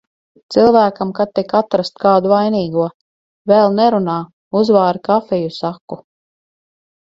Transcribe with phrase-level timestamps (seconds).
[0.53, 2.87] Cilvēkam, ka tik atrast kādu vainīgo.
[3.53, 4.17] "Vēl nerunā,
[4.63, 6.03] uzvāri kafiju," saku.